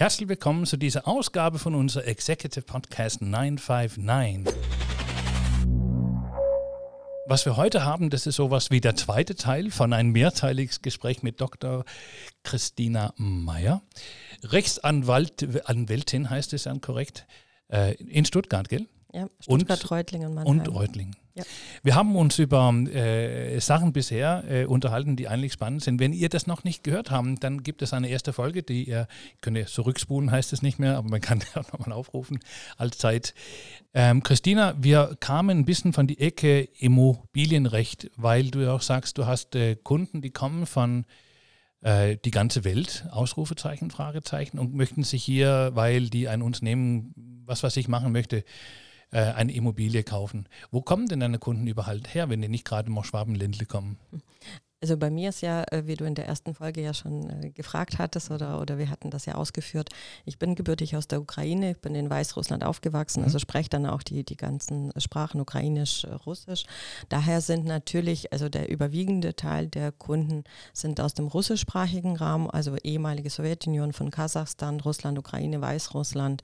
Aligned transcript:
Herzlich 0.00 0.28
willkommen 0.28 0.64
zu 0.64 0.76
dieser 0.76 1.08
Ausgabe 1.08 1.58
von 1.58 1.74
unserem 1.74 2.06
Executive 2.06 2.64
Podcast 2.64 3.20
959. 3.20 4.54
Was 7.26 7.44
wir 7.44 7.56
heute 7.56 7.84
haben, 7.84 8.08
das 8.08 8.28
ist 8.28 8.36
sowas 8.36 8.70
wie 8.70 8.80
der 8.80 8.94
zweite 8.94 9.34
Teil 9.34 9.72
von 9.72 9.92
einem 9.92 10.12
mehrteiliges 10.12 10.82
Gespräch 10.82 11.24
mit 11.24 11.40
Dr. 11.40 11.84
Christina 12.44 13.12
Meyer. 13.16 13.82
Rechtsanwalt, 14.44 15.66
Anwältin 15.68 16.30
heißt 16.30 16.52
es 16.52 16.62
dann 16.62 16.80
korrekt, 16.80 17.26
äh, 17.66 17.94
in 17.94 18.24
Stuttgart, 18.24 18.68
gell? 18.68 18.86
Ja, 19.12 19.26
Stuttgart, 19.40 19.90
Reutlingen, 19.90 20.34
Mannheim. 20.34 20.58
Und 20.58 20.68
Reutlingen. 20.68 21.16
Ja. 21.34 21.44
Wir 21.82 21.94
haben 21.94 22.14
uns 22.16 22.38
über 22.38 22.70
äh, 22.92 23.58
Sachen 23.60 23.92
bisher 23.92 24.44
äh, 24.48 24.64
unterhalten, 24.66 25.16
die 25.16 25.28
eigentlich 25.28 25.52
spannend 25.52 25.82
sind. 25.82 26.00
Wenn 26.00 26.12
ihr 26.12 26.28
das 26.28 26.46
noch 26.46 26.64
nicht 26.64 26.84
gehört 26.84 27.10
habt, 27.10 27.42
dann 27.42 27.62
gibt 27.62 27.80
es 27.80 27.94
eine 27.94 28.08
erste 28.08 28.32
Folge, 28.32 28.62
die 28.62 28.84
ihr 28.84 29.06
könnt 29.40 29.56
ihr 29.56 29.66
zurückspulen, 29.66 30.30
heißt 30.30 30.52
es 30.52 30.62
nicht 30.62 30.78
mehr, 30.78 30.96
aber 30.98 31.08
man 31.08 31.20
kann 31.22 31.40
ja 31.54 31.62
nochmal 31.72 31.92
aufrufen, 31.92 32.40
allzeit. 32.76 33.34
Ähm, 33.94 34.22
Christina, 34.22 34.74
wir 34.78 35.16
kamen 35.20 35.60
ein 35.60 35.64
bisschen 35.64 35.92
von 35.92 36.06
die 36.06 36.18
Ecke 36.18 36.68
Immobilienrecht, 36.78 38.10
weil 38.16 38.50
du 38.50 38.60
ja 38.60 38.72
auch 38.72 38.82
sagst, 38.82 39.16
du 39.16 39.26
hast 39.26 39.54
äh, 39.54 39.76
Kunden, 39.76 40.20
die 40.20 40.30
kommen 40.30 40.66
von 40.66 41.06
äh, 41.80 42.16
die 42.16 42.32
ganze 42.32 42.64
Welt, 42.64 43.06
Ausrufezeichen, 43.10 43.90
Fragezeichen, 43.90 44.58
und 44.58 44.74
möchten 44.74 45.04
sich 45.04 45.22
hier, 45.22 45.70
weil 45.74 46.10
die 46.10 46.28
ein 46.28 46.42
Unternehmen, 46.42 47.14
was 47.46 47.62
was 47.62 47.76
ich 47.76 47.88
machen 47.88 48.12
möchte, 48.12 48.44
äh, 49.10 49.20
eine 49.20 49.52
Immobilie 49.52 50.02
kaufen. 50.02 50.48
Wo 50.70 50.82
kommen 50.82 51.06
denn 51.06 51.20
deine 51.20 51.38
Kunden 51.38 51.66
überhaupt 51.66 52.14
her, 52.14 52.28
wenn 52.28 52.42
die 52.42 52.48
nicht 52.48 52.64
gerade 52.64 52.88
im 52.88 53.02
Schwabenländle 53.02 53.66
kommen? 53.66 53.98
Also 54.80 54.96
bei 54.96 55.10
mir 55.10 55.30
ist 55.30 55.40
ja, 55.40 55.64
äh, 55.72 55.86
wie 55.86 55.96
du 55.96 56.04
in 56.04 56.14
der 56.14 56.28
ersten 56.28 56.54
Folge 56.54 56.80
ja 56.80 56.94
schon 56.94 57.28
äh, 57.30 57.50
gefragt 57.50 57.98
hattest 57.98 58.30
oder, 58.30 58.60
oder 58.60 58.78
wir 58.78 58.90
hatten 58.90 59.10
das 59.10 59.26
ja 59.26 59.34
ausgeführt, 59.34 59.88
ich 60.24 60.38
bin 60.38 60.54
gebürtig 60.54 60.96
aus 60.96 61.08
der 61.08 61.20
Ukraine, 61.20 61.72
ich 61.72 61.78
bin 61.78 61.96
in 61.96 62.08
Weißrussland 62.08 62.62
aufgewachsen, 62.62 63.24
also 63.24 63.36
mhm. 63.36 63.40
spreche 63.40 63.70
dann 63.70 63.86
auch 63.86 64.04
die, 64.04 64.22
die 64.22 64.36
ganzen 64.36 64.92
Sprachen, 64.96 65.40
ukrainisch, 65.40 66.06
russisch. 66.26 66.64
Daher 67.08 67.40
sind 67.40 67.64
natürlich, 67.64 68.32
also 68.32 68.48
der 68.48 68.68
überwiegende 68.68 69.34
Teil 69.34 69.66
der 69.66 69.90
Kunden 69.90 70.44
sind 70.72 71.00
aus 71.00 71.12
dem 71.12 71.26
russischsprachigen 71.26 72.16
Raum, 72.16 72.48
also 72.48 72.76
ehemalige 72.76 73.30
Sowjetunion 73.30 73.92
von 73.92 74.12
Kasachstan, 74.12 74.78
Russland, 74.78 75.18
Ukraine, 75.18 75.60
Weißrussland, 75.60 76.42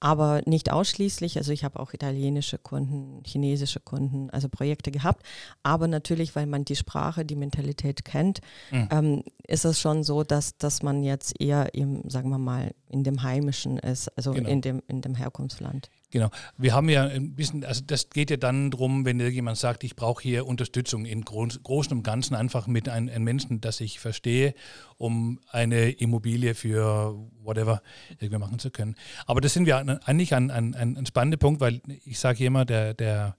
aber 0.00 0.42
nicht 0.46 0.70
ausschließlich. 0.70 1.36
Also 1.38 1.52
ich 1.52 1.64
habe 1.64 1.80
auch 1.80 1.92
italienische 1.92 2.58
Kunden, 2.58 3.22
chinesische 3.24 3.80
Kunden, 3.80 4.30
also 4.30 4.48
Projekte 4.48 4.90
gehabt. 4.92 5.24
Aber 5.62 5.88
natürlich, 5.88 6.36
weil 6.36 6.46
man 6.46 6.64
die 6.64 6.76
Sprache, 6.76 7.24
die 7.24 7.34
Mentalität 7.34 7.67
kennt, 7.74 8.40
mhm. 8.70 8.88
ähm, 8.90 9.22
ist 9.46 9.64
es 9.64 9.80
schon 9.80 10.04
so, 10.04 10.24
dass, 10.24 10.56
dass 10.58 10.82
man 10.82 11.02
jetzt 11.02 11.40
eher 11.40 11.74
im, 11.74 12.08
sagen 12.08 12.30
wir 12.30 12.38
mal, 12.38 12.72
in 12.88 13.04
dem 13.04 13.22
Heimischen 13.22 13.78
ist, 13.78 14.08
also 14.16 14.32
genau. 14.32 14.48
in, 14.48 14.60
dem, 14.60 14.82
in 14.88 15.00
dem 15.00 15.14
Herkunftsland. 15.14 15.90
Genau. 16.10 16.30
Wir 16.56 16.74
haben 16.74 16.88
ja 16.88 17.04
ein 17.04 17.34
bisschen, 17.34 17.64
also 17.64 17.82
das 17.86 18.08
geht 18.08 18.30
ja 18.30 18.38
dann 18.38 18.70
darum, 18.70 19.04
wenn 19.04 19.20
irgendjemand 19.20 19.58
sagt, 19.58 19.84
ich 19.84 19.94
brauche 19.94 20.22
hier 20.22 20.46
Unterstützung 20.46 21.04
in 21.04 21.22
Groß, 21.22 21.62
Großen 21.62 21.92
und 21.92 22.02
Ganzen, 22.02 22.34
einfach 22.34 22.66
mit 22.66 22.88
einem, 22.88 23.10
einem 23.10 23.24
Menschen, 23.24 23.60
das 23.60 23.80
ich 23.80 24.00
verstehe, 24.00 24.54
um 24.96 25.38
eine 25.50 25.90
Immobilie 25.90 26.54
für 26.54 27.14
whatever 27.42 27.82
irgendwie 28.18 28.38
machen 28.38 28.58
zu 28.58 28.70
können. 28.70 28.96
Aber 29.26 29.42
das 29.42 29.52
sind 29.52 29.66
wir 29.66 29.76
eigentlich 29.76 30.34
ein, 30.34 30.50
ein, 30.50 30.74
ein 30.74 31.06
spannender 31.06 31.36
Punkt, 31.36 31.60
weil 31.60 31.82
ich 32.04 32.18
sage 32.18 32.42
immer, 32.44 32.64
der, 32.64 32.94
der, 32.94 33.36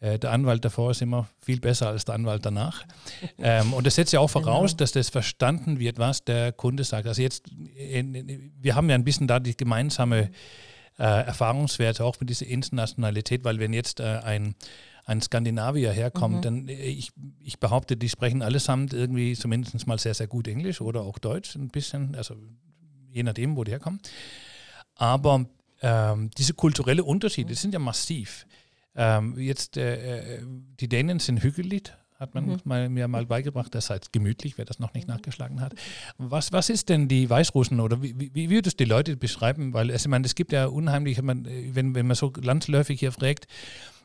der 0.00 0.30
Anwalt 0.30 0.64
davor 0.64 0.90
ist 0.90 1.00
immer 1.00 1.26
viel 1.40 1.58
besser 1.58 1.88
als 1.88 2.04
der 2.04 2.14
Anwalt 2.14 2.44
danach. 2.44 2.84
ähm, 3.38 3.72
und 3.72 3.86
das 3.86 3.94
setzt 3.94 4.12
ja 4.12 4.20
auch 4.20 4.28
voraus, 4.28 4.72
genau. 4.72 4.78
dass 4.78 4.92
das 4.92 5.08
verstanden 5.08 5.78
wird, 5.78 5.98
was 5.98 6.22
der 6.24 6.52
Kunde 6.52 6.84
sagt. 6.84 7.06
Also 7.06 7.22
jetzt, 7.22 7.44
wir 7.48 8.74
haben 8.74 8.90
ja 8.90 8.94
ein 8.94 9.04
bisschen 9.04 9.26
da 9.26 9.40
die 9.40 9.56
gemeinsame 9.56 10.30
äh, 10.98 11.26
Erfahrungswerte, 11.26 12.04
auch 12.04 12.18
mit 12.20 12.30
dieser 12.30 12.46
Internationalität, 12.46 13.44
weil 13.44 13.58
wenn 13.58 13.72
jetzt 13.72 14.00
äh, 14.00 14.20
ein, 14.24 14.54
ein 15.04 15.20
Skandinavier 15.20 15.92
herkommt, 15.92 16.36
mhm. 16.36 16.42
dann 16.42 16.68
äh, 16.68 16.74
ich, 16.74 17.12
ich 17.40 17.60
behaupte, 17.60 17.96
die 17.96 18.08
sprechen 18.08 18.42
allesamt 18.42 18.92
irgendwie 18.92 19.34
zumindest 19.34 19.86
mal 19.86 19.98
sehr, 19.98 20.14
sehr 20.14 20.26
gut 20.26 20.48
Englisch 20.48 20.80
oder 20.80 21.02
auch 21.02 21.18
Deutsch 21.18 21.54
ein 21.54 21.68
bisschen, 21.68 22.14
also 22.14 22.34
je 23.10 23.22
nachdem, 23.22 23.56
wo 23.56 23.64
die 23.64 23.72
herkommen. 23.72 24.00
Aber 24.94 25.46
ähm, 25.82 26.30
diese 26.36 26.54
kulturelle 26.54 27.04
Unterschiede 27.04 27.50
mhm. 27.50 27.56
sind 27.56 27.74
ja 27.74 27.78
massiv. 27.78 28.46
Ähm, 28.96 29.38
jetzt, 29.38 29.76
äh, 29.76 30.38
äh 30.38 30.42
die 30.80 30.88
Dänen 30.88 31.18
sind 31.18 31.42
hügelig, 31.42 31.92
hat 32.18 32.34
man 32.34 32.46
mhm. 32.46 32.60
mal, 32.64 32.88
mir 32.88 33.08
mal 33.08 33.26
beigebracht. 33.26 33.74
Das 33.74 33.90
heißt 33.90 34.12
gemütlich, 34.12 34.58
wer 34.58 34.64
das 34.64 34.78
noch 34.78 34.94
nicht 34.94 35.06
mhm. 35.06 35.14
nachgeschlagen 35.14 35.60
hat. 35.60 35.74
Was, 36.18 36.52
was 36.52 36.70
ist 36.70 36.88
denn 36.88 37.08
die 37.08 37.28
Weißrussen 37.28 37.80
oder 37.80 38.02
wie, 38.02 38.18
wie, 38.18 38.30
wie 38.34 38.50
würdest 38.50 38.80
du 38.80 38.84
die 38.84 38.90
Leute 38.90 39.16
beschreiben? 39.16 39.74
Weil 39.74 39.90
also, 39.90 40.06
ich 40.06 40.10
meine, 40.10 40.26
es 40.26 40.34
gibt 40.34 40.52
ja 40.52 40.66
unheimlich, 40.66 41.20
wenn, 41.22 41.94
wenn 41.94 42.06
man 42.06 42.16
so 42.16 42.32
landläufig 42.40 42.98
hier 42.98 43.12
fragt, 43.12 43.46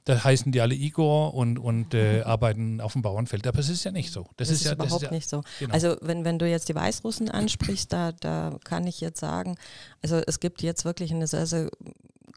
da 0.06 0.24
heißen 0.24 0.52
die 0.52 0.62
alle 0.62 0.74
Igor 0.74 1.34
und, 1.34 1.59
und 1.59 1.94
äh, 1.94 2.18
mhm. 2.18 2.23
arbeiten 2.23 2.81
auf 2.81 2.94
dem 2.94 3.02
Bauernfeld. 3.03 3.46
Aber 3.46 3.59
es 3.59 3.69
ist 3.69 3.84
ja 3.84 3.91
nicht 3.91 4.12
so. 4.12 4.23
Das, 4.35 4.47
das 4.47 4.50
ist, 4.50 4.62
ist, 4.62 4.66
ja 4.66 4.73
überhaupt 4.73 5.03
ist 5.03 5.09
ja, 5.09 5.12
nicht 5.12 5.29
so. 5.29 5.44
Genau. 5.59 5.73
Also 5.73 5.96
wenn, 6.02 6.25
wenn 6.25 6.40
du 6.40 6.50
jetzt 6.50 6.69
die 6.69 6.75
Weißrussen 6.75 7.29
ansprichst, 7.29 7.94
da, 7.94 8.12
da 8.12 8.58
kann 8.63 8.88
ich 8.88 9.00
jetzt 9.00 9.19
sagen, 9.19 9.58
also 10.02 10.18
es 10.25 10.40
gibt 10.40 10.63
jetzt 10.63 10.85
wirklich 10.85 11.13
eine 11.13 11.28
sehr, 11.28 11.46
sehr 11.46 11.69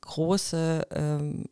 große 0.02 0.86
ähm, 0.90 1.46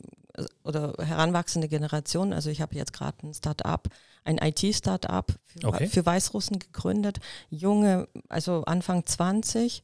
oder 0.64 0.94
heranwachsende 0.98 1.68
Generation. 1.68 2.32
Also 2.32 2.50
ich 2.50 2.60
habe 2.60 2.74
jetzt 2.74 2.92
gerade 2.92 3.16
ein 3.26 3.34
Start-up, 3.34 3.88
ein 4.24 4.38
IT-Start-up 4.38 5.32
für, 5.44 5.68
okay. 5.68 5.86
für, 5.88 6.06
Weißrussen 6.06 6.58
gegründet. 6.58 7.20
Junge, 7.50 8.08
also 8.28 8.64
Anfang 8.64 9.04
20, 9.04 9.82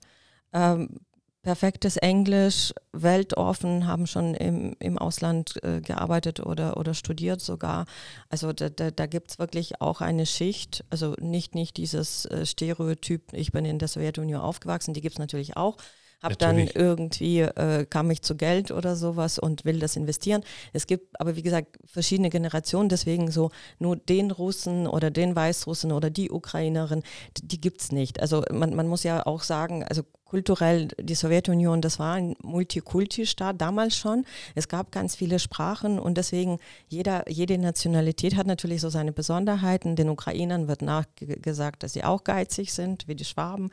ähm, 0.53 1.01
perfektes 1.43 1.97
Englisch, 1.97 2.75
weltoffen, 2.93 3.87
haben 3.87 4.07
schon 4.07 4.35
im, 4.35 4.75
im 4.81 4.99
Ausland 4.99 5.63
äh, 5.63 5.81
gearbeitet 5.81 6.41
oder, 6.41 6.77
oder 6.77 6.95
studiert 6.95 7.41
sogar. 7.41 7.87
Also 8.29 8.53
da, 8.53 8.69
da, 8.69 8.91
da 8.91 9.07
gibt 9.07 9.31
es 9.31 9.39
wirklich 9.39 9.81
auch 9.81 10.01
eine 10.01 10.27
Schicht, 10.27 10.85
also 10.91 11.15
nicht, 11.21 11.55
nicht 11.55 11.77
dieses 11.77 12.27
äh, 12.27 12.45
Stereotyp, 12.45 13.33
ich 13.33 13.53
bin 13.53 13.65
in 13.65 13.79
der 13.79 13.89
Sowjetunion 13.89 14.41
aufgewachsen, 14.41 14.95
die 14.95 15.01
gibt 15.01 15.15
es 15.15 15.19
natürlich 15.19 15.57
auch 15.57 15.77
habe 16.23 16.37
dann 16.37 16.59
irgendwie, 16.59 17.41
äh, 17.41 17.87
kam 17.89 18.11
ich 18.11 18.23
zu 18.23 18.37
Geld 18.37 18.71
oder 18.71 18.97
sowas 18.97 19.39
und 19.39 19.65
will 19.65 19.79
das 19.79 19.97
investieren. 19.97 20.43
Es 20.73 20.87
gibt 20.87 21.21
aber, 21.21 21.37
wie 21.37 21.43
gesagt, 21.43 21.79
verschiedene 21.85 22.31
Generationen, 22.31 22.89
deswegen 22.89 23.31
so 23.31 23.51
nur 23.79 23.97
den 23.97 24.31
Russen 24.31 24.87
oder 24.87 25.11
den 25.11 25.37
Weißrussen 25.37 25.93
oder 25.93 26.11
die 26.11 26.31
Ukrainerin, 26.31 27.03
die, 27.37 27.47
die 27.47 27.61
gibt 27.61 27.81
es 27.81 27.93
nicht. 27.93 28.21
Also 28.21 28.43
man, 28.51 28.75
man 28.75 28.89
muss 28.89 29.03
ja 29.05 29.25
auch 29.27 29.43
sagen, 29.43 29.85
also 29.85 30.03
kulturell, 30.29 30.89
die 31.01 31.15
Sowjetunion, 31.15 31.81
das 31.81 31.99
war 31.99 32.15
ein 32.15 32.37
Multikulti-Staat 32.43 33.61
damals 33.61 33.97
schon. 33.97 34.27
Es 34.55 34.69
gab 34.69 34.93
ganz 34.93 35.17
viele 35.17 35.39
Sprachen 35.39 35.99
und 35.99 36.19
deswegen 36.19 36.59
jeder, 36.89 37.31
jede 37.31 37.57
Nationalität 37.57 38.37
hat 38.37 38.47
natürlich 38.47 38.83
so 38.83 38.91
seine 38.91 39.13
Besonderheiten. 39.13 39.97
Den 39.97 40.11
Ukrainern 40.11 40.69
wird 40.69 40.83
nachgesagt, 40.83 41.83
dass 41.83 41.95
sie 41.95 42.05
auch 42.05 42.25
geizig 42.25 42.75
sind, 42.75 43.09
wie 43.09 43.15
die 43.15 43.25
Schwaben. 43.25 43.71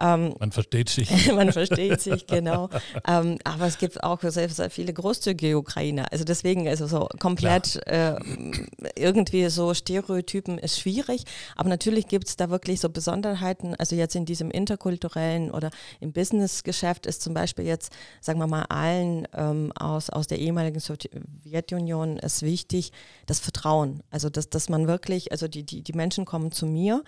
Ähm, 0.00 0.34
man 0.38 0.50
versteht 0.50 0.88
sich. 0.88 1.32
man 1.32 1.52
versteht 1.52 2.00
sich, 2.00 2.26
genau. 2.26 2.70
ähm, 3.06 3.38
aber 3.44 3.66
es 3.66 3.76
gibt 3.76 4.02
auch 4.02 4.22
sehr, 4.22 4.48
sehr 4.48 4.70
viele 4.70 4.94
großzügige 4.94 5.58
Ukrainer. 5.58 6.10
Also 6.10 6.24
deswegen, 6.24 6.66
also 6.68 6.86
so 6.86 7.06
komplett 7.18 7.86
äh, 7.86 8.14
irgendwie 8.96 9.48
so 9.50 9.74
Stereotypen 9.74 10.56
ist 10.56 10.80
schwierig. 10.80 11.24
Aber 11.54 11.68
natürlich 11.68 12.08
gibt 12.08 12.28
es 12.28 12.36
da 12.36 12.48
wirklich 12.48 12.80
so 12.80 12.88
Besonderheiten. 12.88 13.74
Also 13.74 13.94
jetzt 13.94 14.16
in 14.16 14.24
diesem 14.24 14.50
interkulturellen 14.50 15.50
oder 15.50 15.70
im 16.00 16.12
Businessgeschäft 16.12 17.06
ist 17.06 17.22
zum 17.22 17.34
Beispiel 17.34 17.64
jetzt, 17.64 17.92
sagen 18.20 18.38
wir 18.38 18.46
mal, 18.46 18.64
allen 18.64 19.26
ähm, 19.34 19.72
aus, 19.72 20.10
aus 20.10 20.26
der 20.26 20.38
ehemaligen 20.38 20.80
Sowjetunion 20.80 22.18
ist 22.18 22.42
wichtig, 22.42 22.92
das 23.26 23.40
Vertrauen. 23.40 24.02
Also, 24.10 24.30
dass, 24.30 24.50
dass 24.50 24.68
man 24.68 24.86
wirklich, 24.86 25.32
also 25.32 25.48
die, 25.48 25.64
die, 25.64 25.82
die 25.82 25.92
Menschen 25.92 26.24
kommen 26.24 26.52
zu 26.52 26.66
mir 26.66 27.02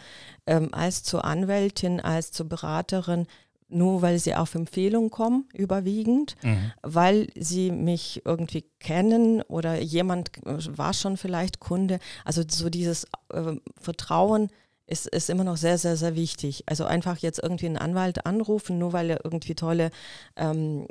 ähm, 0.46 0.68
als 0.72 1.02
zur 1.02 1.24
Anwältin, 1.24 2.00
als 2.00 2.32
zur 2.32 2.48
Beraterin, 2.48 3.26
nur 3.70 4.02
weil 4.02 4.18
sie 4.18 4.34
auf 4.34 4.54
Empfehlung 4.54 5.10
kommen, 5.10 5.48
überwiegend, 5.54 6.36
mhm. 6.42 6.72
weil 6.82 7.28
sie 7.36 7.70
mich 7.70 8.22
irgendwie 8.24 8.64
kennen 8.80 9.42
oder 9.42 9.80
jemand 9.80 10.30
war 10.44 10.92
schon 10.92 11.16
vielleicht 11.16 11.60
Kunde. 11.60 12.00
Also 12.24 12.42
so 12.48 12.68
dieses 12.68 13.04
äh, 13.32 13.54
Vertrauen 13.80 14.48
ist, 14.90 15.06
ist 15.06 15.30
immer 15.30 15.44
noch 15.44 15.56
sehr, 15.56 15.78
sehr, 15.78 15.96
sehr 15.96 16.14
wichtig. 16.16 16.64
Also 16.66 16.84
einfach 16.84 17.18
jetzt 17.18 17.40
irgendwie 17.42 17.66
einen 17.66 17.78
Anwalt 17.78 18.26
anrufen, 18.26 18.78
nur 18.78 18.92
weil 18.92 19.10
er 19.10 19.24
irgendwie 19.24 19.54
tolle 19.54 19.90
ähm, 20.36 20.86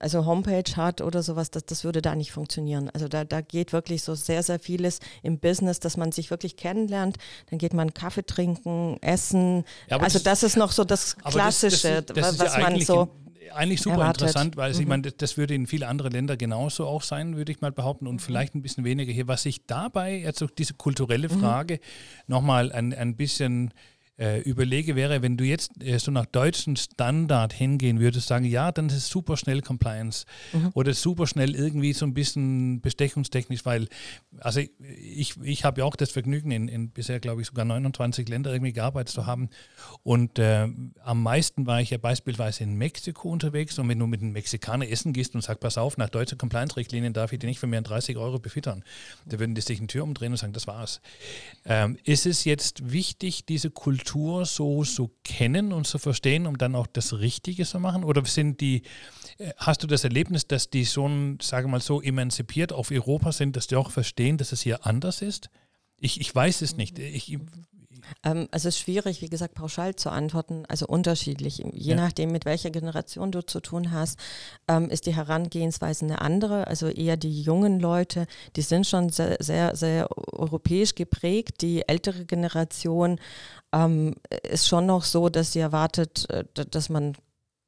also 0.00 0.24
Homepage 0.24 0.76
hat 0.76 1.02
oder 1.02 1.22
sowas, 1.22 1.50
das, 1.50 1.66
das 1.66 1.84
würde 1.84 2.00
da 2.00 2.14
nicht 2.14 2.32
funktionieren. 2.32 2.90
Also 2.94 3.06
da, 3.06 3.24
da 3.24 3.42
geht 3.42 3.72
wirklich 3.72 4.02
so 4.02 4.14
sehr, 4.14 4.42
sehr 4.42 4.58
vieles 4.58 4.98
im 5.22 5.38
Business, 5.38 5.78
dass 5.78 5.98
man 5.98 6.10
sich 6.10 6.30
wirklich 6.30 6.56
kennenlernt. 6.56 7.18
Dann 7.50 7.58
geht 7.58 7.74
man 7.74 7.92
Kaffee 7.92 8.24
trinken, 8.24 8.96
essen. 9.02 9.64
Ja, 9.88 9.98
also 9.98 10.18
das, 10.18 10.40
das, 10.40 10.42
ist 10.42 10.56
noch 10.56 10.72
so 10.72 10.84
das 10.84 11.16
Klassische, 11.18 12.02
das, 12.02 12.16
das, 12.16 12.38
was 12.38 12.56
ja 12.56 12.60
man 12.60 12.80
so 12.80 13.08
eigentlich 13.54 13.80
super 13.80 13.96
erwartet. 13.96 14.22
interessant, 14.22 14.56
weil 14.56 14.72
mhm. 14.72 14.80
ich 14.80 14.86
meine, 14.86 15.12
das 15.12 15.36
würde 15.36 15.54
in 15.54 15.66
viele 15.66 15.88
andere 15.88 16.08
Länder 16.08 16.36
genauso 16.36 16.86
auch 16.86 17.02
sein, 17.02 17.36
würde 17.36 17.52
ich 17.52 17.60
mal 17.60 17.72
behaupten, 17.72 18.06
und 18.06 18.16
mhm. 18.16 18.20
vielleicht 18.20 18.54
ein 18.54 18.62
bisschen 18.62 18.84
weniger 18.84 19.12
hier. 19.12 19.28
Was 19.28 19.46
ich 19.46 19.66
dabei, 19.66 20.24
also 20.26 20.46
diese 20.46 20.74
kulturelle 20.74 21.28
mhm. 21.28 21.40
Frage, 21.40 21.74
mhm. 21.74 21.78
nochmal 22.26 22.72
ein, 22.72 22.94
ein 22.94 23.16
bisschen 23.16 23.72
äh, 24.20 24.40
überlege, 24.40 24.96
wäre, 24.96 25.22
wenn 25.22 25.38
du 25.38 25.44
jetzt 25.44 25.82
äh, 25.82 25.98
so 25.98 26.10
nach 26.10 26.26
deutschen 26.26 26.76
Standard 26.76 27.54
hingehen 27.54 28.00
würdest, 28.00 28.28
sagen, 28.28 28.44
ja, 28.44 28.70
dann 28.70 28.88
ist 28.88 28.94
es 28.94 29.08
super 29.08 29.38
schnell 29.38 29.62
Compliance 29.62 30.26
mhm. 30.52 30.70
oder 30.74 30.92
super 30.92 31.26
schnell 31.26 31.54
irgendwie 31.54 31.94
so 31.94 32.04
ein 32.04 32.12
bisschen 32.12 32.82
bestechungstechnisch, 32.82 33.64
weil, 33.64 33.88
also 34.38 34.60
ich, 34.60 35.40
ich 35.42 35.64
habe 35.64 35.80
ja 35.80 35.84
auch 35.86 35.96
das 35.96 36.10
Vergnügen, 36.10 36.50
in, 36.50 36.68
in 36.68 36.90
bisher, 36.90 37.18
glaube 37.18 37.40
ich, 37.40 37.46
sogar 37.46 37.64
29 37.64 38.28
Länder 38.28 38.52
irgendwie 38.52 38.74
gearbeitet 38.74 39.14
zu 39.14 39.24
haben 39.24 39.48
und 40.02 40.38
äh, 40.38 40.68
am 41.02 41.22
meisten 41.22 41.66
war 41.66 41.80
ich 41.80 41.88
ja 41.88 41.98
beispielsweise 41.98 42.64
in 42.64 42.74
Mexiko 42.74 43.30
unterwegs 43.30 43.78
und 43.78 43.88
wenn 43.88 43.98
du 43.98 44.06
mit 44.06 44.20
einem 44.20 44.32
Mexikaner 44.32 44.86
essen 44.86 45.14
gehst 45.14 45.34
und 45.34 45.40
sagst, 45.40 45.60
pass 45.60 45.78
auf, 45.78 45.96
nach 45.96 46.10
deutschen 46.10 46.36
Compliance-Richtlinien 46.36 47.14
darf 47.14 47.32
ich 47.32 47.38
dir 47.38 47.46
nicht 47.46 47.58
für 47.58 47.66
mehr 47.66 47.78
als 47.78 47.88
30 47.88 48.18
Euro 48.18 48.38
befüttern, 48.38 48.84
da 49.24 49.38
würden 49.38 49.54
die 49.54 49.62
sich 49.62 49.78
eine 49.78 49.86
Tür 49.86 50.04
umdrehen 50.04 50.32
und 50.32 50.36
sagen, 50.36 50.52
das 50.52 50.66
war's. 50.66 51.00
Ähm, 51.64 51.96
ist 52.04 52.26
es 52.26 52.44
jetzt 52.44 52.92
wichtig, 52.92 53.46
diese 53.46 53.70
Kultur 53.70 54.09
Kultur 54.10 54.44
so, 54.44 54.82
so 54.82 55.10
kennen 55.22 55.72
und 55.72 55.86
so 55.86 55.98
verstehen, 55.98 56.46
um 56.46 56.58
dann 56.58 56.74
auch 56.74 56.88
das 56.88 57.20
Richtige 57.20 57.64
zu 57.64 57.78
machen? 57.78 58.02
Oder 58.02 58.24
sind 58.24 58.60
die, 58.60 58.82
äh, 59.38 59.52
hast 59.56 59.82
du 59.82 59.86
das 59.86 60.02
Erlebnis, 60.02 60.48
dass 60.48 60.68
die 60.68 60.84
schon, 60.84 61.38
sage 61.40 61.68
mal 61.68 61.80
so, 61.80 62.00
emanzipiert 62.00 62.72
auf 62.72 62.90
Europa 62.90 63.30
sind, 63.30 63.56
dass 63.56 63.68
die 63.68 63.76
auch 63.76 63.90
verstehen, 63.90 64.36
dass 64.36 64.50
es 64.50 64.62
hier 64.62 64.84
anders 64.84 65.22
ist? 65.22 65.48
Ich, 65.96 66.20
ich 66.20 66.34
weiß 66.34 66.62
es 66.62 66.76
nicht. 66.76 66.98
Ich, 66.98 67.38
ähm, 68.24 68.48
also 68.50 68.68
es 68.68 68.76
ist 68.76 68.80
schwierig, 68.80 69.22
wie 69.22 69.28
gesagt, 69.28 69.54
pauschal 69.54 69.96
zu 69.96 70.10
antworten, 70.10 70.64
also 70.68 70.86
unterschiedlich. 70.86 71.58
Je 71.58 71.70
ja. 71.72 71.96
nachdem, 71.96 72.32
mit 72.32 72.44
welcher 72.44 72.70
Generation 72.70 73.32
du 73.32 73.44
zu 73.44 73.60
tun 73.60 73.92
hast, 73.92 74.18
ähm, 74.68 74.90
ist 74.90 75.06
die 75.06 75.14
Herangehensweise 75.14 76.04
eine 76.04 76.20
andere. 76.20 76.66
Also 76.66 76.88
eher 76.88 77.16
die 77.16 77.42
jungen 77.42 77.80
Leute, 77.80 78.26
die 78.56 78.62
sind 78.62 78.86
schon 78.86 79.10
sehr, 79.10 79.36
sehr, 79.40 79.76
sehr 79.76 80.08
europäisch 80.32 80.94
geprägt. 80.94 81.62
Die 81.62 81.86
ältere 81.88 82.24
Generation 82.24 83.18
ähm, 83.72 84.14
ist 84.42 84.68
schon 84.68 84.86
noch 84.86 85.04
so, 85.04 85.28
dass 85.28 85.52
sie 85.52 85.60
erwartet, 85.60 86.28
äh, 86.30 86.44
dass 86.54 86.88
man 86.88 87.16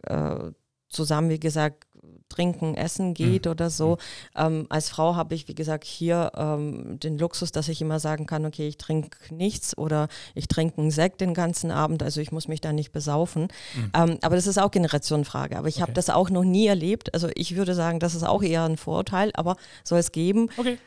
äh, 0.04 0.52
zusammen, 0.88 1.30
wie 1.30 1.40
gesagt, 1.40 1.86
trinken, 2.28 2.74
essen 2.74 3.14
geht 3.14 3.44
mhm. 3.44 3.50
oder 3.50 3.70
so. 3.70 3.90
Mhm. 3.90 3.96
Ähm, 4.36 4.66
als 4.68 4.88
Frau 4.88 5.14
habe 5.14 5.34
ich, 5.34 5.48
wie 5.48 5.54
gesagt, 5.54 5.84
hier 5.84 6.32
ähm, 6.36 6.98
den 6.98 7.18
Luxus, 7.18 7.52
dass 7.52 7.68
ich 7.68 7.80
immer 7.80 8.00
sagen 8.00 8.26
kann, 8.26 8.46
okay, 8.46 8.66
ich 8.66 8.78
trinke 8.78 9.34
nichts 9.34 9.76
oder 9.76 10.08
ich 10.34 10.48
trinke 10.48 10.80
einen 10.80 10.90
Sekt 10.90 11.20
den 11.20 11.34
ganzen 11.34 11.70
Abend, 11.70 12.02
also 12.02 12.20
ich 12.20 12.32
muss 12.32 12.48
mich 12.48 12.60
da 12.60 12.72
nicht 12.72 12.92
besaufen. 12.92 13.48
Mhm. 13.74 13.92
Ähm, 13.94 14.18
aber 14.22 14.36
das 14.36 14.46
ist 14.46 14.58
auch 14.58 14.70
Generationenfrage. 14.70 15.58
Aber 15.58 15.68
ich 15.68 15.76
okay. 15.76 15.82
habe 15.82 15.92
das 15.92 16.10
auch 16.10 16.30
noch 16.30 16.44
nie 16.44 16.66
erlebt. 16.66 17.14
Also 17.14 17.28
ich 17.34 17.56
würde 17.56 17.74
sagen, 17.74 18.00
das 18.00 18.14
ist 18.14 18.24
auch 18.24 18.42
eher 18.42 18.64
ein 18.64 18.76
Vorurteil, 18.76 19.30
aber 19.34 19.56
soll 19.84 19.98
es 19.98 20.12
geben. 20.12 20.48
Okay. 20.56 20.78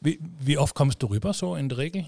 Wie, 0.00 0.18
wie 0.40 0.58
oft 0.58 0.74
kommst 0.74 1.02
du 1.02 1.06
rüber 1.06 1.32
so 1.32 1.54
in 1.54 1.68
der 1.68 1.78
Regel? 1.78 2.06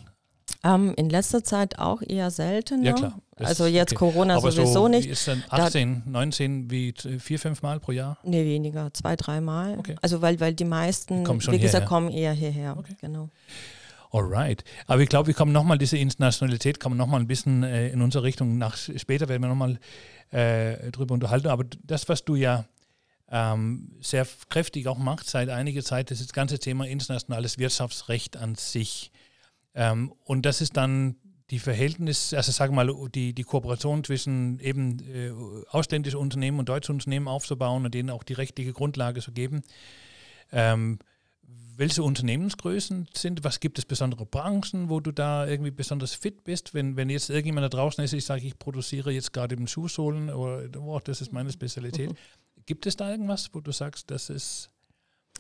Ähm, 0.65 0.93
in 0.97 1.09
letzter 1.09 1.45
Zeit 1.45 1.79
auch 1.79 2.03
eher 2.03 2.31
seltener. 2.31 2.85
Ja, 2.85 2.93
klar. 2.93 3.21
Das 3.37 3.51
also 3.51 3.67
jetzt 3.67 3.93
okay. 3.93 4.11
Corona 4.11 4.37
Aber 4.37 4.51
sowieso 4.51 4.73
so, 4.73 4.89
nicht. 4.89 5.09
Ist 5.09 5.29
dann 5.29 5.45
18, 5.49 6.03
da, 6.05 6.11
19, 6.11 6.71
wie 6.71 6.93
vier, 7.21 7.39
fünf 7.39 7.63
Mal 7.63 7.79
pro 7.79 7.93
Jahr? 7.93 8.19
Nee, 8.25 8.45
weniger, 8.45 8.93
zwei, 8.93 9.15
dreimal. 9.15 9.79
Okay. 9.79 9.95
Also 10.03 10.21
weil, 10.21 10.41
weil 10.41 10.55
die 10.55 10.65
meisten, 10.65 11.25
die 11.25 11.53
wie 11.53 11.59
gesagt, 11.61 11.87
kommen 11.87 12.11
eher 12.11 12.33
hierher. 12.33 12.77
Okay. 12.77 12.97
Genau. 13.01 13.31
Alright. 14.11 14.65
Aber 14.87 15.03
ich 15.03 15.09
glaube, 15.09 15.29
wir 15.29 15.35
kommen 15.35 15.53
nochmal, 15.53 15.79
diese 15.79 15.99
Internationalität 15.99 16.81
kommen 16.81 16.97
nochmal 16.97 17.21
ein 17.21 17.27
bisschen 17.27 17.63
äh, 17.63 17.91
in 17.91 18.03
unsere 18.03 18.25
Richtung. 18.25 18.59
Nach, 18.59 18.77
später 18.77 19.29
werden 19.29 19.43
wir 19.43 19.49
nochmal 19.49 19.79
äh, 20.31 20.91
drüber 20.91 21.15
unterhalten. 21.15 21.49
Aber 21.49 21.65
das, 21.85 22.09
was 22.09 22.25
du 22.25 22.35
ja 22.35 22.65
ähm, 23.31 23.93
sehr 24.01 24.27
kräftig 24.49 24.89
auch 24.89 24.99
macht 24.99 25.29
seit 25.29 25.51
einiger 25.51 25.83
Zeit, 25.83 26.11
ist 26.11 26.23
das 26.23 26.33
ganze 26.33 26.59
Thema 26.59 26.87
internationales 26.87 27.59
Wirtschaftsrecht 27.59 28.37
an 28.37 28.55
sich. 28.55 29.13
Ähm, 29.75 30.13
und 30.25 30.47
das 30.47 30.61
ist 30.61 30.77
dann 30.77 31.17
die 31.51 31.59
Verhältnis, 31.59 32.35
also 32.35 32.53
sagen 32.53 32.75
wir 32.77 32.85
mal, 32.85 33.09
die, 33.09 33.33
die 33.33 33.43
Kooperation 33.43 34.05
zwischen 34.05 34.59
eben 34.61 34.99
äh, 35.01 35.33
ausländischen 35.71 36.19
Unternehmen 36.19 36.59
und 36.59 36.69
deutschen 36.69 36.97
Unternehmen 36.97 37.29
aufzubauen 37.29 37.85
und 37.85 37.95
denen 37.95 38.11
auch 38.11 38.23
die 38.23 38.35
rechtliche 38.35 38.73
Grundlage 38.73 39.21
zu 39.21 39.33
geben. 39.33 39.63
Ähm, 40.53 40.99
welche 41.79 42.03
Unternehmensgrößen 42.03 43.09
sind, 43.15 43.45
was 43.45 43.61
gibt 43.61 43.79
es 43.79 43.85
besondere 43.85 44.27
Branchen, 44.27 44.89
wo 44.89 45.01
du 45.01 45.13
da 45.13 45.47
irgendwie 45.47 45.71
besonders 45.71 46.13
fit 46.13 46.45
bist? 46.45 46.75
Wenn, 46.75 46.97
wenn 46.97 47.09
jetzt 47.09 47.31
irgendjemand 47.31 47.65
da 47.65 47.69
draußen 47.69 48.03
ist, 48.03 48.13
ich 48.13 48.25
sage, 48.25 48.47
ich 48.47 48.59
produziere 48.59 49.13
jetzt 49.13 49.33
gerade 49.33 49.55
eben 49.55 49.69
Schuhsohlen 49.69 50.29
oder 50.29 50.69
oh, 50.81 51.01
das 51.03 51.21
ist 51.21 51.33
meine 51.33 51.53
Spezialität. 51.53 52.11
Gibt 52.67 52.85
es 52.87 52.97
da 52.97 53.11
irgendwas, 53.11 53.49
wo 53.55 53.61
du 53.61 53.73
sagst, 53.73 54.11
das 54.11 54.29
ist, 54.29 54.71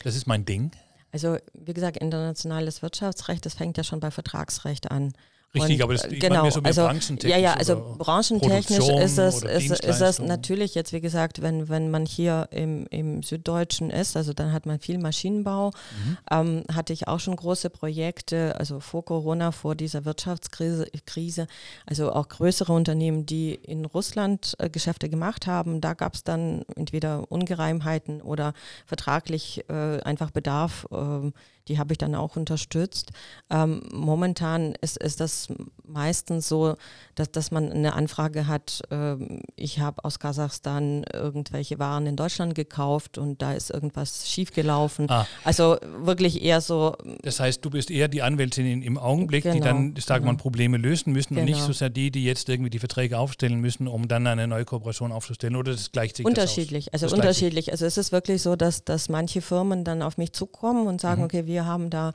das 0.02 0.14
ist 0.14 0.26
mein 0.26 0.44
Ding? 0.44 0.70
Also 1.12 1.38
wie 1.54 1.74
gesagt, 1.74 1.96
internationales 1.96 2.82
Wirtschaftsrecht, 2.82 3.44
das 3.46 3.54
fängt 3.54 3.76
ja 3.76 3.84
schon 3.84 4.00
bei 4.00 4.10
Vertragsrecht 4.10 4.90
an. 4.90 5.12
Richtig, 5.54 5.76
und, 5.76 5.82
aber 5.82 5.94
das 5.94 6.04
ich 6.04 6.20
genau, 6.20 6.50
so 6.50 6.60
also, 6.62 6.82
branchentechnisch. 6.82 7.32
Ja, 7.32 7.38
ja, 7.38 7.54
also 7.54 7.96
branchentechnisch 7.96 8.86
ist 8.86 9.16
es, 9.16 9.42
ist, 9.42 9.82
ist 9.82 10.00
es 10.00 10.18
natürlich 10.18 10.74
jetzt, 10.74 10.92
wie 10.92 11.00
gesagt, 11.00 11.40
wenn, 11.40 11.70
wenn 11.70 11.90
man 11.90 12.04
hier 12.04 12.48
im, 12.50 12.86
im 12.90 13.22
Süddeutschen 13.22 13.88
ist, 13.88 14.14
also 14.14 14.34
dann 14.34 14.52
hat 14.52 14.66
man 14.66 14.78
viel 14.78 14.98
Maschinenbau, 14.98 15.70
mhm. 15.70 16.18
ähm, 16.30 16.64
hatte 16.70 16.92
ich 16.92 17.08
auch 17.08 17.18
schon 17.18 17.34
große 17.34 17.70
Projekte, 17.70 18.56
also 18.58 18.80
vor 18.80 19.06
Corona, 19.06 19.50
vor 19.50 19.74
dieser 19.74 20.04
Wirtschaftskrise, 20.04 20.86
Krise, 21.06 21.46
also 21.86 22.12
auch 22.12 22.28
größere 22.28 22.74
Unternehmen, 22.74 23.24
die 23.24 23.54
in 23.54 23.86
Russland 23.86 24.54
äh, 24.58 24.68
Geschäfte 24.68 25.08
gemacht 25.08 25.46
haben, 25.46 25.80
da 25.80 25.94
gab 25.94 26.14
es 26.14 26.24
dann 26.24 26.62
entweder 26.76 27.32
Ungereimheiten 27.32 28.20
oder 28.20 28.52
vertraglich 28.84 29.64
äh, 29.70 30.00
einfach 30.02 30.30
Bedarf. 30.30 30.86
Äh, 30.92 31.30
die 31.68 31.78
habe 31.78 31.92
ich 31.92 31.98
dann 31.98 32.14
auch 32.14 32.36
unterstützt. 32.36 33.10
Ähm, 33.50 33.82
momentan 33.92 34.74
ist, 34.80 34.96
ist 34.96 35.20
das 35.20 35.48
meistens 35.86 36.48
so, 36.48 36.74
dass, 37.14 37.30
dass 37.30 37.50
man 37.50 37.70
eine 37.70 37.94
Anfrage 37.94 38.46
hat, 38.46 38.82
ähm, 38.90 39.40
ich 39.56 39.80
habe 39.80 40.04
aus 40.04 40.18
Kasachstan 40.18 41.04
irgendwelche 41.12 41.78
Waren 41.78 42.06
in 42.06 42.16
Deutschland 42.16 42.54
gekauft 42.54 43.18
und 43.18 43.42
da 43.42 43.52
ist 43.52 43.70
irgendwas 43.70 44.28
schiefgelaufen. 44.28 45.10
Ah. 45.10 45.26
Also 45.44 45.76
wirklich 45.98 46.42
eher 46.42 46.60
so. 46.60 46.94
Das 47.22 47.40
heißt, 47.40 47.64
du 47.64 47.70
bist 47.70 47.90
eher 47.90 48.08
die 48.08 48.22
Anwältin 48.22 48.82
im 48.82 48.98
Augenblick, 48.98 49.44
genau, 49.44 49.54
die 49.54 49.60
dann, 49.60 49.96
sagen 49.96 50.24
genau. 50.24 50.34
wir 50.34 50.38
Probleme 50.38 50.76
lösen 50.76 51.12
müssen 51.12 51.34
genau. 51.34 51.40
und 51.40 51.46
nicht 51.46 51.56
genau. 51.56 51.66
so 51.66 51.72
sehr 51.72 51.90
die, 51.90 52.10
die 52.10 52.24
jetzt 52.24 52.48
irgendwie 52.48 52.70
die 52.70 52.78
Verträge 52.78 53.18
aufstellen 53.18 53.60
müssen, 53.60 53.88
um 53.88 54.08
dann 54.08 54.26
eine 54.26 54.46
neue 54.46 54.64
Kooperation 54.64 55.12
aufzustellen 55.12 55.56
oder 55.56 55.72
das 55.72 55.92
gleicht 55.92 56.16
sich 56.16 56.26
Unterschiedlich, 56.26 56.92
also 56.92 57.14
unterschiedlich. 57.14 57.72
Also 57.72 57.86
es 57.86 57.98
ist 57.98 58.12
wirklich 58.12 58.42
so, 58.42 58.56
dass, 58.56 58.84
dass 58.84 59.08
manche 59.08 59.40
Firmen 59.40 59.84
dann 59.84 60.02
auf 60.02 60.18
mich 60.18 60.32
zukommen 60.32 60.86
und 60.86 61.00
sagen, 61.00 61.22
mhm. 61.22 61.26
okay, 61.26 61.46
wir 61.46 61.57
haben 61.64 61.90
da 61.90 62.12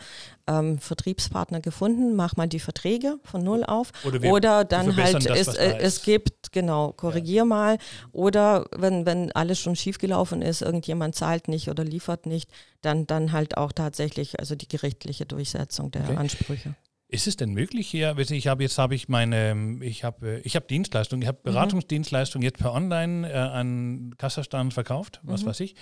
ähm, 0.48 0.78
Vertriebspartner 0.78 1.62
gefunden, 1.62 2.16
mach 2.16 2.36
mal 2.36 2.48
die 2.48 2.60
Verträge 2.60 3.18
von 3.24 3.44
null 3.44 3.64
auf. 3.64 3.92
Oder, 4.04 4.22
wir, 4.22 4.32
oder 4.32 4.66
dann 4.66 4.96
halt, 4.96 5.30
das, 5.30 5.48
es, 5.48 5.56
äh, 5.56 5.78
es 5.80 6.04
gibt, 6.04 6.52
genau, 6.52 6.92
korrigier 6.92 7.38
ja. 7.38 7.46
mal. 7.46 7.78
Oder 8.12 8.66
wenn, 8.76 9.06
wenn 9.06 9.32
alles 9.32 9.60
schon 9.60 9.76
schiefgelaufen 9.76 10.42
ist, 10.42 10.62
irgendjemand 10.62 11.16
zahlt 11.16 11.48
nicht 11.48 11.70
oder 11.70 11.84
liefert 11.84 12.26
nicht, 12.26 12.50
dann, 12.82 13.08
dann 13.08 13.32
halt 13.32 13.58
auch 13.58 13.72
tatsächlich 13.72 14.40
also 14.40 14.56
die 14.56 14.68
gerichtliche 14.68 15.26
Durchsetzung 15.26 15.92
der 15.92 16.04
okay. 16.04 16.16
Ansprüche. 16.16 16.76
Ist 17.14 17.28
es 17.28 17.36
denn 17.36 17.54
möglich 17.54 17.88
hier? 17.88 18.18
Ich 18.18 18.48
habe 18.48 18.64
jetzt 18.64 18.80
habe 18.80 18.96
ich 18.96 19.08
meine, 19.08 19.78
ich 19.82 20.04
habe 20.04 20.42
ich 20.44 20.56
habe 20.56 20.66
Dienstleistung, 20.66 21.22
ich 21.22 21.28
habe 21.28 21.38
mhm. 21.44 21.52
Beratungsdienstleistung 21.52 22.42
jetzt 22.42 22.58
per 22.58 22.74
Online 22.74 23.32
äh, 23.32 23.38
an 23.38 24.16
Kasachstan 24.18 24.72
verkauft, 24.72 25.20
was 25.22 25.44
mhm. 25.44 25.50
weiß 25.50 25.60
ich. 25.60 25.76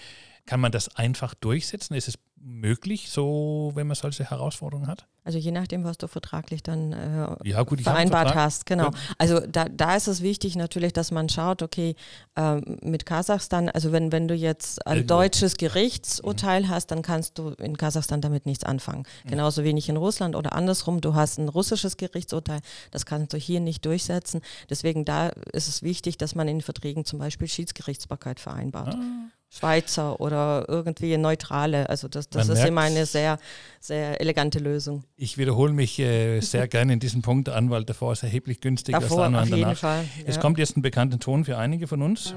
Kann 0.46 0.60
man 0.60 0.74
das 0.74 0.94
einfach 0.94 1.34
durchsetzen? 1.34 1.94
Ist 1.94 2.10
es 2.10 2.20
möglich, 2.44 3.10
so 3.10 3.72
wenn 3.76 3.88
man 3.88 3.96
solche 3.96 4.30
Herausforderungen 4.30 4.88
hat? 4.88 5.08
Also 5.24 5.38
je 5.38 5.52
nachdem, 5.52 5.84
was 5.84 6.00
du 6.00 6.08
vertraglich 6.08 6.64
dann 6.64 6.94
äh, 6.94 7.48
ja, 7.48 7.62
gut, 7.62 7.82
vereinbart 7.82 8.34
hast, 8.34 8.66
genau. 8.66 8.86
Ja. 8.86 8.92
Also 9.20 9.40
da, 9.40 9.66
da 9.70 9.96
ist 9.96 10.08
es 10.08 10.22
wichtig 10.22 10.56
natürlich, 10.56 10.94
dass 10.94 11.12
man 11.12 11.30
schaut, 11.30 11.62
okay, 11.62 11.96
äh, 12.36 12.56
mit 12.82 13.06
Kasachstan, 13.06 13.70
also 13.70 13.92
wenn, 13.92 14.12
wenn 14.12 14.28
du 14.28 14.34
jetzt 14.34 14.86
ein 14.88 15.06
deutsches 15.06 15.58
Gerichtsurteil 15.58 16.64
mhm. 16.64 16.70
hast, 16.70 16.88
dann 16.88 17.04
kannst 17.04 17.38
du 17.38 17.50
in 17.50 17.78
Kasachstan 17.78 18.22
damit 18.22 18.48
nichts 18.48 18.64
anfangen. 18.64 19.04
Mhm. 19.26 19.30
Genauso 19.30 19.64
wenig 19.64 19.90
in 19.90 19.98
Russland 19.98 20.36
oder 20.36 20.54
andersrum, 20.54 21.02
du 21.02 21.14
hast 21.14 21.38
ein 21.38 21.50
russisches 21.50 21.98
Gerichtsurteil, 21.98 22.62
das 22.90 23.06
kannst 23.06 23.34
du 23.34 23.38
hier 23.38 23.60
nicht 23.60 23.86
durchsetzen. 23.86 24.42
Deswegen 24.72 25.06
da 25.06 25.30
ist 25.54 25.68
es 25.68 25.84
wichtig, 25.84 26.18
dass 26.18 26.34
man 26.34 26.48
in 26.48 26.62
Verträgen 26.62 27.06
zum 27.06 27.20
Beispiel 27.20 27.48
Schiedsgerichtsbarkeit 27.48 28.40
vereinbart. 28.40 28.96
Ah. 28.96 29.30
Schweizer 29.54 30.22
oder 30.22 30.66
irgendwie 30.70 31.18
neutrale. 31.18 31.90
Also 31.90 32.08
das, 32.08 32.30
das 32.30 32.48
ist 32.48 32.66
immer 32.66 32.82
eine 32.82 33.06
sehr, 33.06 33.38
sehr 33.82 34.22
elegante 34.22 34.60
Lösung. 34.60 35.04
Ich 35.18 35.38
wiederhole 35.38 35.74
mich 35.74 36.00
äh, 36.00 36.40
sehr 36.40 36.70
gerne 36.70 36.94
in 36.94 37.00
diesem 37.02 37.22
Punkt 37.22 37.50
an, 37.50 37.70
weil 37.70 37.84
davor 37.84 38.14
ist 38.14 38.24
erheblich 38.24 38.62
günstiger 38.62 39.02
davor, 39.02 39.26
als 39.26 39.52
auf 39.52 39.58
jeden 39.58 39.76
Fall. 39.76 40.04
Ja. 40.04 40.24
Es 40.26 40.40
kommt 40.40 40.58
jetzt 40.58 40.78
ein 40.78 40.82
bekannter 40.82 41.20
Ton 41.20 41.44
für 41.44 41.58
einige 41.58 41.88
von 41.88 42.02
uns. 42.02 42.34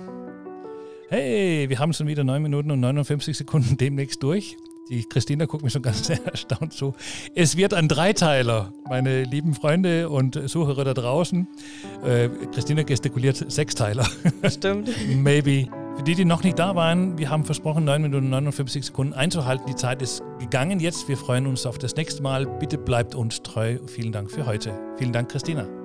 Hey, 1.08 1.68
wir 1.68 1.78
haben 1.78 1.92
schon 1.92 2.08
wieder 2.08 2.24
9 2.24 2.42
Minuten 2.42 2.72
und 2.72 2.80
59 2.80 3.36
Sekunden 3.36 3.76
demnächst 3.76 4.20
durch. 4.22 4.56
Die 4.90 5.04
Christina 5.04 5.46
guckt 5.46 5.62
mich 5.62 5.72
schon 5.72 5.82
ganz 5.82 6.06
sehr 6.06 6.22
erstaunt 6.26 6.72
zu. 6.72 6.94
Es 7.36 7.56
wird 7.56 7.74
ein 7.74 7.86
Dreiteiler, 7.86 8.72
meine 8.88 9.22
lieben 9.22 9.54
Freunde 9.54 10.10
und 10.10 10.48
Sucher 10.48 10.82
da 10.84 10.94
draußen. 10.94 11.46
Äh, 12.04 12.28
Christina 12.52 12.82
gestikuliert 12.82 13.50
Sechsteiler. 13.50 14.06
Stimmt. 14.48 14.90
Maybe. 15.08 15.68
Für 15.96 16.02
die, 16.02 16.16
die 16.16 16.24
noch 16.24 16.42
nicht 16.42 16.58
da 16.58 16.74
waren, 16.74 17.18
wir 17.18 17.30
haben 17.30 17.44
versprochen, 17.44 17.84
9 17.84 18.02
Minuten 18.02 18.24
und 18.24 18.30
59 18.30 18.86
Sekunden 18.86 19.12
einzuhalten. 19.12 19.66
Die 19.68 19.76
Zeit 19.76 20.02
ist 20.02 20.22
gegangen 20.40 20.80
jetzt. 20.80 21.08
Wir 21.08 21.16
freuen 21.16 21.46
uns 21.46 21.66
auf 21.66 21.78
das 21.78 21.94
nächste 21.94 22.22
Mal. 22.22 22.46
Bitte 22.46 22.78
bleibt 22.78 23.14
uns 23.14 23.42
treu. 23.42 23.78
Vielen 23.86 24.10
Dank 24.10 24.30
für 24.30 24.44
heute. 24.44 24.74
Vielen 24.96 25.12
Dank, 25.12 25.30
Christina. 25.30 25.83